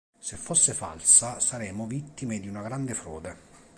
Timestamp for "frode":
2.95-3.37